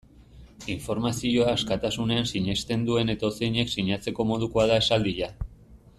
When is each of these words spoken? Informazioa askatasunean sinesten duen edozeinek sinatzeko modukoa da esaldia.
Informazioa 0.75 1.51
askatasunean 1.57 2.29
sinesten 2.33 2.87
duen 2.89 3.15
edozeinek 3.17 3.73
sinatzeko 3.75 4.29
modukoa 4.31 4.69
da 4.73 4.83
esaldia. 4.85 5.33